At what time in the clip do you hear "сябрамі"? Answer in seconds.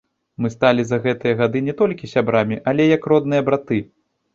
2.17-2.61